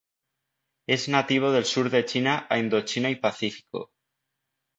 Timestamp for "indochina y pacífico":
2.57-3.91